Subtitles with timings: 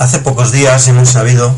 [0.00, 1.54] Hace pocos días hemos sabido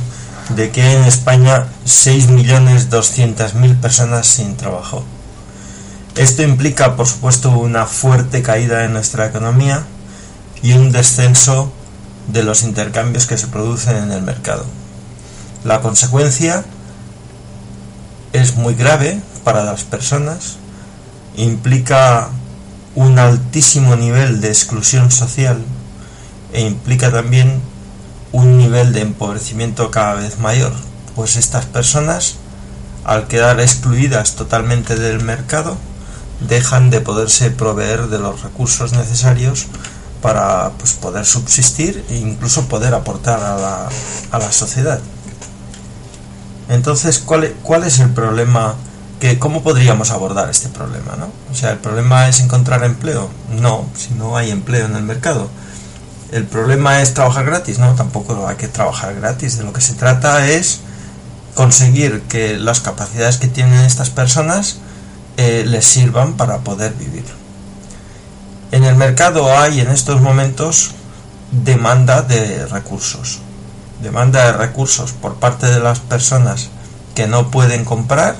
[0.56, 5.04] de que en España 6.200.000 personas sin trabajo.
[6.16, 9.84] Esto implica, por supuesto, una fuerte caída en nuestra economía
[10.60, 11.72] y un descenso
[12.32, 14.66] de los intercambios que se producen en el mercado.
[15.62, 16.64] La consecuencia
[18.32, 20.56] es muy grave para las personas,
[21.36, 22.28] implica
[22.96, 25.62] un altísimo nivel de exclusión social
[26.52, 27.70] e implica también
[28.32, 30.72] un nivel de empobrecimiento cada vez mayor,
[31.14, 32.36] pues estas personas,
[33.04, 35.76] al quedar excluidas totalmente del mercado,
[36.40, 39.66] dejan de poderse proveer de los recursos necesarios
[40.22, 43.88] para pues, poder subsistir e incluso poder aportar a la,
[44.30, 45.00] a la sociedad.
[46.68, 48.76] Entonces, ¿cuál, e, ¿cuál es el problema?
[49.20, 51.16] Que, ¿Cómo podríamos abordar este problema?
[51.16, 51.26] ¿no?
[51.50, 53.28] O sea, ¿el problema es encontrar empleo?
[53.50, 55.48] No, si no hay empleo en el mercado.
[56.32, 57.78] ¿El problema es trabajar gratis?
[57.78, 59.58] No, tampoco hay que trabajar gratis.
[59.58, 60.80] De lo que se trata es
[61.54, 64.78] conseguir que las capacidades que tienen estas personas
[65.36, 67.26] eh, les sirvan para poder vivir.
[68.70, 70.92] En el mercado hay en estos momentos
[71.50, 73.40] demanda de recursos.
[74.02, 76.70] Demanda de recursos por parte de las personas
[77.14, 78.36] que no pueden comprar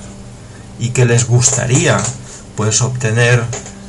[0.79, 1.99] y que les gustaría
[2.57, 3.45] pues obtener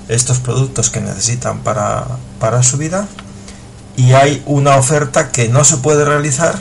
[0.09, 2.05] estos productos que necesitan para,
[2.41, 3.07] para su vida
[3.95, 6.55] y hay una oferta que no se puede realizar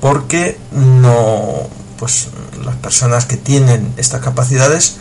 [0.00, 2.28] porque no pues
[2.64, 4.96] las personas que tienen estas capacidades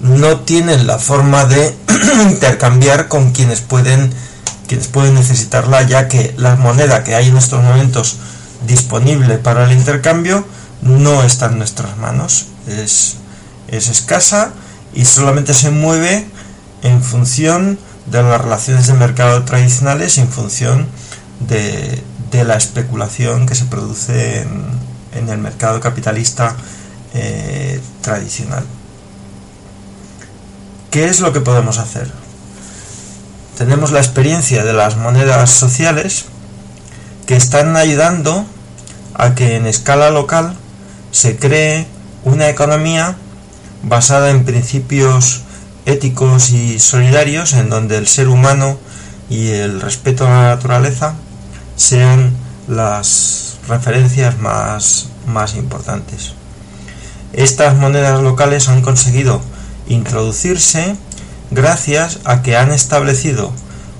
[0.00, 1.74] no tienen la forma de
[2.30, 4.12] intercambiar con quienes pueden
[4.66, 8.16] quienes pueden necesitarla ya que la moneda que hay en estos momentos
[8.66, 10.44] disponible para el intercambio
[10.82, 12.46] no está en nuestras manos.
[12.66, 13.16] Es,
[13.68, 14.52] es escasa
[14.94, 16.26] y solamente se mueve
[16.82, 17.78] en función
[18.10, 20.86] de las relaciones de mercado tradicionales en función
[21.40, 22.02] de,
[22.44, 24.42] la especulación que se produce
[25.12, 26.56] en, el mercado capitalista
[27.14, 28.64] eh, tradicional.
[30.90, 32.10] ¿Qué es lo que podemos hacer?
[33.56, 36.26] Tenemos la experiencia de las monedas sociales
[37.26, 38.46] que están ayudando
[39.14, 40.56] a que en escala local
[41.10, 41.86] se cree
[42.24, 43.16] una economía
[43.82, 45.42] basada en principios
[45.86, 48.78] éticos y solidarios en donde el ser humano
[49.30, 51.14] y el respeto a la naturaleza
[51.76, 52.32] sean
[52.66, 56.32] las referencias más, más importantes.
[57.32, 59.40] Estas monedas locales han conseguido
[59.86, 60.96] introducirse
[61.50, 63.52] gracias a que han establecido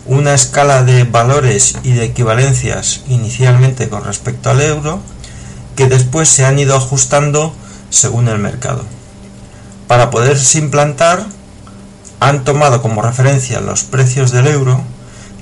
[0.06, 5.00] una escala de valores y de equivalencias inicialmente con respecto al euro
[5.76, 7.54] que después se han ido ajustando
[7.90, 8.84] según el mercado.
[9.86, 11.26] Para poderse implantar
[12.20, 14.82] han tomado como referencia los precios del euro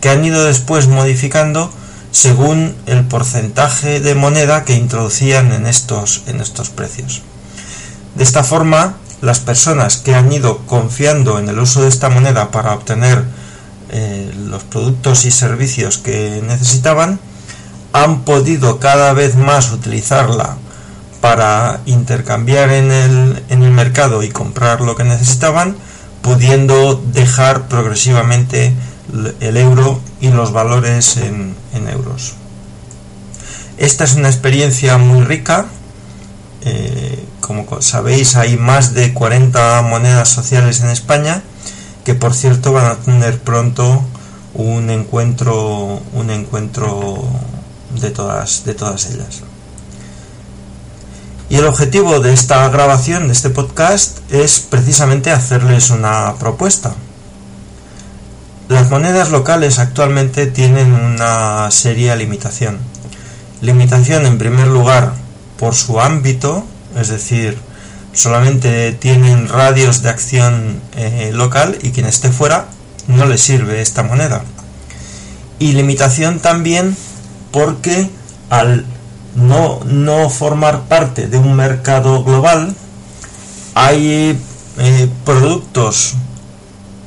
[0.00, 1.70] que han ido después modificando
[2.10, 7.22] según el porcentaje de moneda que introducían en estos, en estos precios.
[8.14, 12.50] De esta forma, las personas que han ido confiando en el uso de esta moneda
[12.50, 13.24] para obtener
[13.90, 17.20] eh, los productos y servicios que necesitaban,
[17.92, 20.56] han podido cada vez más utilizarla
[21.20, 25.76] para intercambiar en el, en el mercado y comprar lo que necesitaban,
[26.26, 28.74] pudiendo dejar progresivamente
[29.38, 31.54] el euro y los valores en,
[31.88, 32.34] euros.
[33.76, 35.66] Esta es una experiencia muy rica.
[36.62, 41.42] Eh, como sabéis, hay más de 40 monedas sociales en España
[42.04, 44.02] que por cierto van a tener pronto
[44.54, 47.22] un encuentro un encuentro
[48.00, 49.42] de todas de todas ellas.
[51.48, 56.94] Y el objetivo de esta grabación, de este podcast, es precisamente hacerles una propuesta.
[58.68, 62.78] Las monedas locales actualmente tienen una seria limitación.
[63.60, 65.12] Limitación en primer lugar
[65.56, 66.64] por su ámbito,
[66.96, 67.56] es decir,
[68.12, 72.66] solamente tienen radios de acción eh, local y quien esté fuera
[73.06, 74.42] no le sirve esta moneda.
[75.60, 76.96] Y limitación también
[77.52, 78.10] porque
[78.50, 78.84] al
[79.36, 82.74] no, no formar parte de un mercado global
[83.78, 84.40] hay
[84.78, 86.14] eh, productos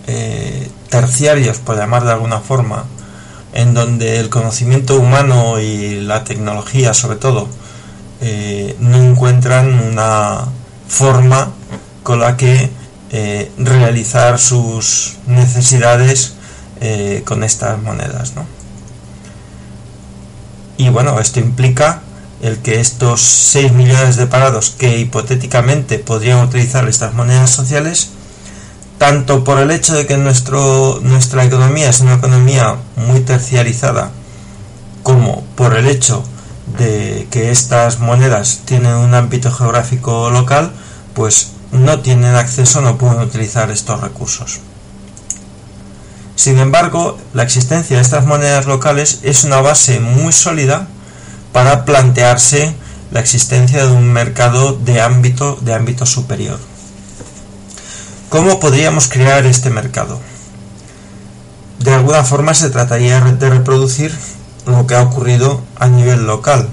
[0.06, 2.86] eh, terciarios, por llamar de alguna forma,
[3.54, 7.48] en donde el conocimiento humano y la tecnología sobre todo
[8.22, 10.46] eh, no encuentran una
[10.88, 11.50] forma
[12.04, 12.70] con la que
[13.58, 16.36] realizar sus necesidades
[17.26, 18.34] con estas monedas.
[20.78, 22.04] Y bueno, esto implica
[22.42, 28.10] el que estos 6 millones de parados que hipotéticamente podrían utilizar estas monedas sociales,
[28.98, 34.12] tanto por el hecho de que nuestro, nuestra economía es una economía muy terciarizada,
[35.04, 36.24] como por el hecho
[36.78, 40.72] de que estas monedas tienen un ámbito geográfico local,
[41.14, 44.60] pues no tienen acceso, no pueden utilizar estos recursos.
[46.36, 50.88] Sin embargo, la existencia de estas monedas locales es una base muy sólida
[51.52, 52.74] para plantearse
[53.12, 56.60] la existencia de un mercado de ámbito, de ámbito superior.
[58.30, 60.20] ¿Cómo podríamos crear este mercado?
[61.80, 64.16] De alguna forma se trataría de reproducir
[64.66, 66.70] lo que ha ocurrido a nivel local.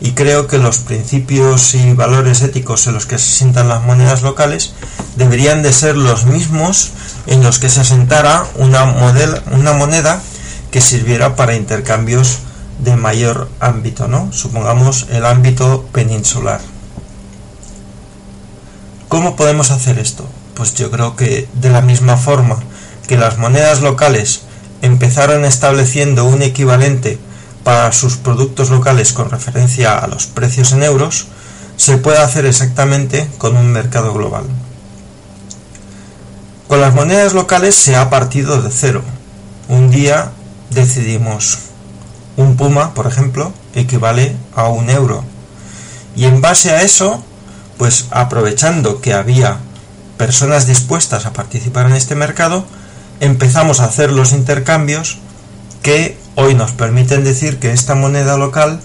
[0.00, 4.22] Y creo que los principios y valores éticos en los que se asientan las monedas
[4.22, 4.72] locales
[5.16, 6.90] deberían de ser los mismos
[7.26, 10.22] en los que se asentara una, una moneda
[10.70, 12.38] que sirviera para intercambios
[12.82, 14.32] de mayor ámbito, ¿no?
[14.32, 16.60] Supongamos el ámbito peninsular.
[19.08, 20.24] ¿Cómo podemos hacer esto?
[20.54, 22.56] Pues yo creo que de la misma forma
[23.06, 24.42] que las monedas locales
[24.82, 27.18] empezaron estableciendo un equivalente
[27.64, 31.26] para sus productos locales con referencia a los precios en euros,
[31.76, 34.44] se puede hacer exactamente con un mercado global.
[36.68, 39.02] Con las monedas locales se ha partido de cero.
[39.68, 40.30] Un día
[40.70, 41.58] decidimos
[42.36, 45.24] un puma, por ejemplo, equivale a un euro.
[46.16, 47.22] Y en base a eso,
[47.78, 49.58] pues aprovechando que había
[50.16, 52.64] personas dispuestas a participar en este mercado,
[53.20, 55.18] empezamos a hacer los intercambios
[55.82, 58.80] que hoy nos permiten decir que esta moneda local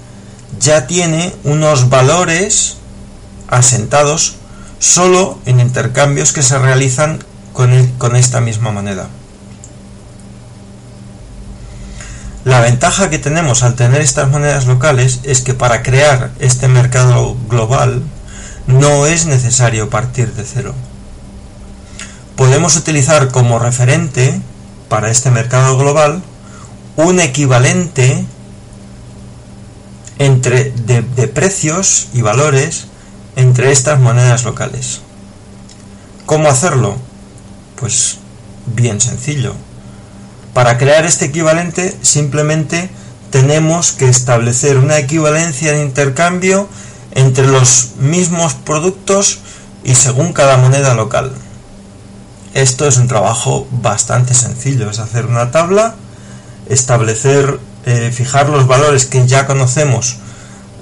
[0.59, 2.77] ya tiene unos valores
[3.47, 4.35] asentados
[4.79, 7.19] solo en intercambios que se realizan
[7.53, 9.09] con, con esta misma moneda.
[12.45, 17.35] La ventaja que tenemos al tener estas monedas locales es que para crear este mercado
[17.49, 18.01] global
[18.67, 20.73] no es necesario partir de cero
[22.35, 24.39] podemos utilizar como referente
[24.89, 26.21] para este mercado global
[26.97, 28.25] un equivalente
[30.19, 32.87] entre de, precios y valores
[33.35, 35.01] entre estas monedas locales.
[36.25, 36.95] ¿Cómo hacerlo?
[37.75, 38.17] Pues
[38.65, 39.55] bien sencillo.
[40.55, 42.89] Para crear este equivalente simplemente
[43.29, 46.69] tenemos que establecer una equivalencia de intercambio
[47.11, 49.39] entre los mismos productos
[49.83, 51.33] y según cada moneda local.
[52.53, 55.95] Esto es un trabajo bastante sencillo, es hacer una tabla,
[56.69, 60.15] establecer, eh, fijar los valores que ya conocemos,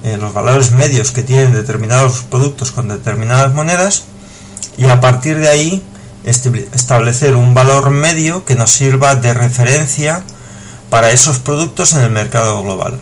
[0.04, 4.04] eh, los valores medios que tienen determinados productos con determinadas monedas,
[4.76, 5.82] y a partir de ahí
[6.24, 10.22] establecer un valor medio que nos sirva de referencia
[10.90, 12.98] para esos productos en el mercado global.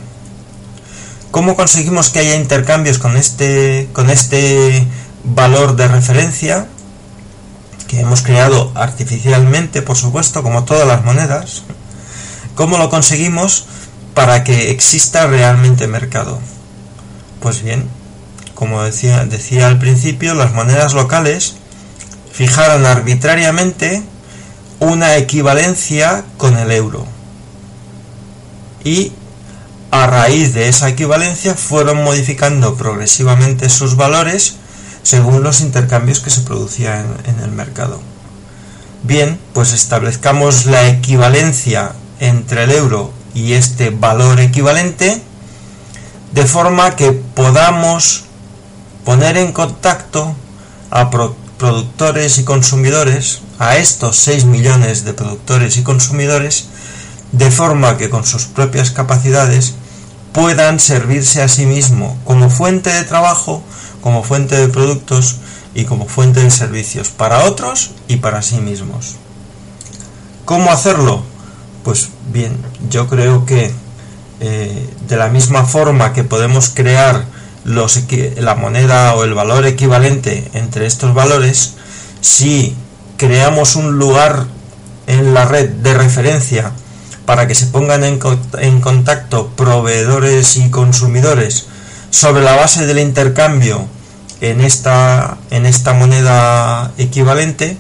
[1.30, 4.86] ¿Cómo conseguimos que haya intercambios con este, con este
[5.24, 6.66] valor de referencia?
[7.92, 11.62] que hemos creado artificialmente, por supuesto, como todas las monedas,
[12.54, 13.66] ¿cómo lo conseguimos
[14.14, 16.40] para que exista realmente mercado?
[17.40, 17.86] Pues bien,
[18.54, 21.56] como decía, decía al principio, las monedas locales
[22.32, 24.02] fijaron arbitrariamente
[24.80, 27.06] una equivalencia con el euro.
[28.84, 29.12] Y
[29.92, 34.56] a raíz de esa equivalencia fueron modificando progresivamente sus valores
[35.02, 38.00] según los intercambios que se producían en, el mercado.
[39.02, 45.20] Bien, pues establezcamos la equivalencia entre el euro y este valor equivalente
[46.32, 48.24] de forma que podamos
[49.04, 50.34] poner en contacto
[51.62, 56.66] productores y consumidores, a estos 6 millones de productores y consumidores,
[57.30, 59.74] de forma que con sus propias capacidades
[60.32, 63.62] puedan servirse a sí mismo como fuente de trabajo
[64.00, 65.36] como fuente de productos
[65.72, 69.14] y como fuente de servicios para otros y para sí mismos.
[70.44, 71.22] ¿Cómo hacerlo?
[71.84, 72.56] Pues bien,
[72.90, 73.72] yo creo que
[74.40, 77.24] eh, de la misma forma que podemos crear
[77.64, 78.00] los,
[78.36, 81.74] la moneda o el valor equivalente entre estos valores,
[82.20, 82.74] si
[83.16, 84.46] creamos un lugar
[85.06, 86.72] en la red de referencia
[87.26, 88.18] para que se pongan en,
[88.58, 91.66] en contacto proveedores y consumidores
[92.10, 93.86] sobre la base del intercambio
[94.40, 97.76] en esta, en esta moneda equivalente,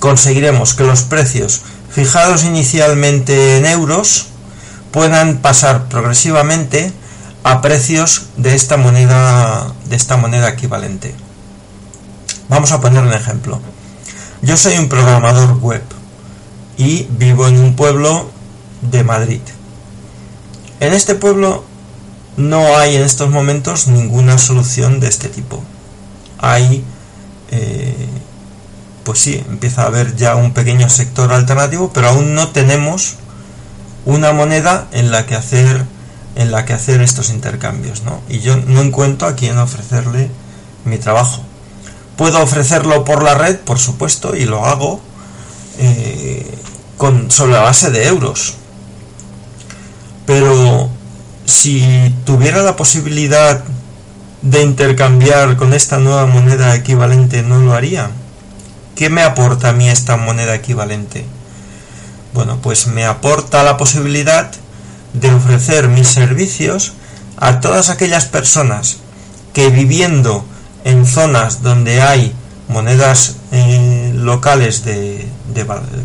[0.00, 4.26] conseguiremos que los precios fijados inicialmente en euros
[4.90, 6.92] puedan pasar progresivamente
[7.44, 11.14] a precios de esta moneda de esta moneda equivalente.
[12.48, 13.60] Vamos a poner un ejemplo.
[14.42, 15.82] Yo soy un programador web
[16.76, 18.30] y vivo en un pueblo
[18.82, 19.40] de Madrid.
[20.80, 21.64] En este pueblo
[22.36, 25.62] no hay en estos momentos ninguna solución de este tipo.
[26.38, 26.84] Hay,
[27.50, 28.08] eh,
[29.04, 33.14] pues sí, empieza a haber ya un pequeño sector alternativo, pero aún no tenemos
[34.04, 35.84] una moneda en la que hacer
[36.36, 38.20] en la que hacer estos intercambios, ¿no?
[38.28, 40.30] Y yo no encuentro a quién ofrecerle
[40.84, 41.42] mi trabajo.
[42.16, 45.00] Puedo ofrecerlo por la red, por supuesto, y lo hago
[45.78, 46.58] eh,
[46.96, 48.54] con, sobre la base de euros.
[50.26, 50.90] Pero
[51.44, 53.62] si tuviera la posibilidad
[54.42, 58.10] de intercambiar con esta nueva moneda equivalente, no lo haría.
[58.94, 61.24] ¿Qué me aporta a mí esta moneda equivalente?
[62.34, 64.50] Bueno, pues me aporta la posibilidad
[65.12, 66.92] de ofrecer mis servicios
[67.36, 68.98] a todas aquellas personas
[69.52, 70.44] que viviendo
[70.84, 72.34] en zonas donde hay
[72.68, 75.28] monedas eh, locales de,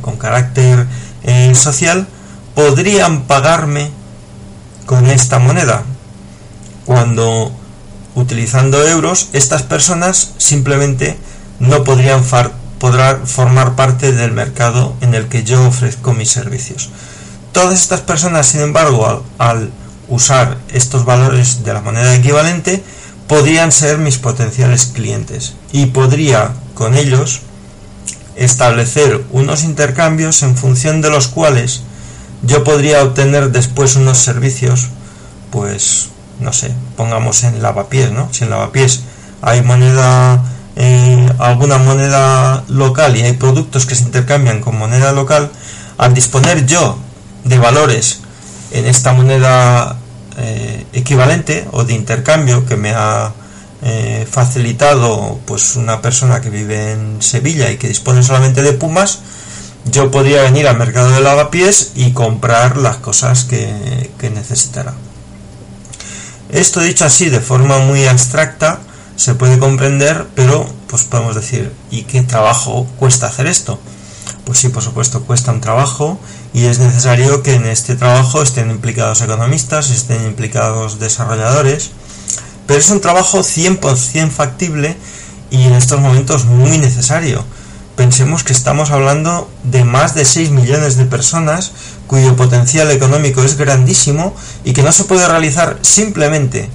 [0.01, 0.85] con carácter
[1.23, 2.07] eh, social
[2.55, 3.91] podrían pagarme
[4.85, 5.83] con esta moneda
[6.85, 7.51] cuando
[8.15, 11.17] utilizando euros estas personas simplemente
[11.59, 16.89] no podrían formar parte del mercado en el que yo ofrezco mis servicios
[17.51, 19.71] Todas estas personas, sin embargo, al,
[20.07, 22.83] usar estos valores de la moneda equivalente,
[23.27, 27.41] podrían ser mis potenciales clientes y podría con ellos
[28.35, 31.81] establecer unos intercambios en función de los cuales
[32.43, 34.87] yo podría obtener después unos servicios,
[35.51, 38.29] pues no sé, pongamos en lavapiés, ¿no?
[38.31, 39.01] Si en lavapiés
[39.41, 40.43] hay moneda,
[40.75, 45.49] eh, alguna moneda local y hay productos que se intercambian con moneda local,
[45.97, 46.99] al disponer yo
[47.47, 48.19] de valores
[48.71, 49.97] en esta moneda
[50.37, 53.33] eh, equivalente o de intercambio que me ha
[53.81, 59.19] eh, facilitado pues una persona que vive en Sevilla y que dispone solamente de pumas
[59.85, 64.93] yo podría venir al mercado de lavapiés y comprar las cosas que, que necesitará
[66.49, 68.79] esto dicho así de forma muy abstracta
[69.15, 73.79] se puede comprender pero pues podemos decir ¿y qué trabajo cuesta hacer esto?
[74.47, 76.17] Pues sí por supuesto cuesta un trabajo
[76.53, 81.91] y es necesario que en este trabajo estén implicados economistas, estén implicados desarrolladores,
[82.65, 84.95] pero es un trabajo 100% factible
[85.51, 87.43] y en estos momentos muy necesario.
[87.97, 91.73] Pensemos que estamos hablando de más de 6 millones de personas
[92.07, 96.69] cuyo potencial económico es grandísimo y que no se puede realizar simplemente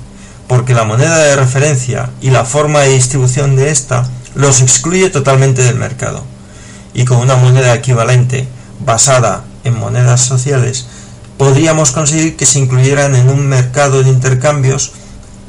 [0.46, 5.62] porque la moneda de referencia y la forma de distribución de esta los excluye totalmente
[5.62, 6.31] del mercado.
[6.94, 8.46] Y con una moneda equivalente
[8.84, 10.86] basada en monedas sociales,
[11.38, 14.92] podríamos conseguir que se incluyeran en un mercado de intercambios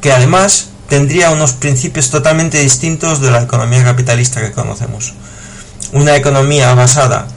[0.01, 5.13] que además tendría unos principios totalmente distintos de la economía capitalista que conocemos.
[5.91, 7.27] Una economía basada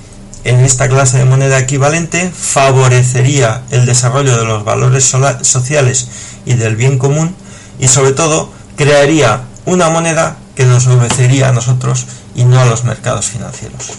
[0.45, 5.05] en esta clase de moneda equivalente favorecería el desarrollo de los valores
[5.43, 6.09] sociales
[6.45, 7.35] y del bien común
[7.79, 12.83] y sobre todo crearía una moneda que nos obedecería a nosotros y no a los
[12.85, 13.93] mercados financieros.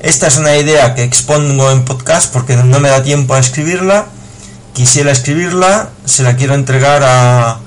[0.00, 4.06] Esta es una idea que expongo en podcast porque no me da tiempo a escribirla.
[4.72, 7.60] Quisiera escribirla, se la quiero entregar a,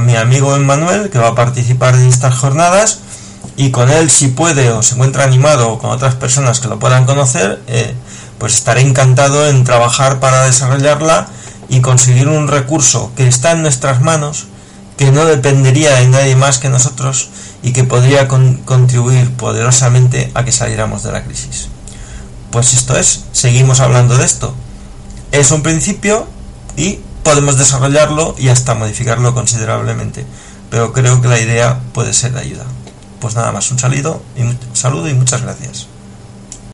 [0.00, 3.00] mi amigo Emmanuel, que va a participar en estas jornadas,
[3.56, 6.78] y con él, si puede o se encuentra animado o con otras personas que lo
[6.78, 7.92] puedan conocer, eh,
[8.38, 11.26] pues estaré encantado en trabajar para desarrollarla
[11.68, 14.46] y conseguir un recurso que está en nuestras manos,
[14.96, 17.30] que no dependería de nadie más que nosotros
[17.62, 21.68] y que podría contribuir poderosamente a que saliéramos de la crisis.
[22.50, 24.54] Pues esto es, seguimos hablando de esto.
[25.32, 26.26] Es un principio
[26.76, 30.24] y podemos desarrollarlo y hasta modificarlo considerablemente,
[30.70, 32.64] pero creo que la idea puede ser de ayuda.
[33.18, 35.88] Pues nada más, un saludo y, un saludo y muchas gracias.